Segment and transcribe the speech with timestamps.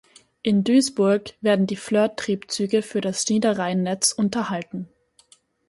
[0.41, 4.87] In Duisburg werden die Flirt-Triebzüge für das Niederrhein-Netz unterhalten.